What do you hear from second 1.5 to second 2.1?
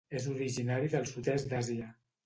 d'Àsia.